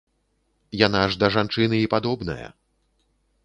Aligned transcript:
Яна 0.85 1.01
ж 1.11 1.21
да 1.23 1.29
жанчыны 1.37 1.77
і 1.85 1.87
падобная. 1.95 2.47